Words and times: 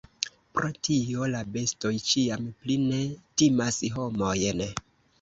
Pro 0.53 0.69
tio 0.87 1.27
la 1.35 1.41
bestoj 1.59 1.93
ĉiam 2.09 2.49
pli 2.65 2.81
ne 2.89 3.05
timas 3.45 3.81
homojn. 4.01 4.69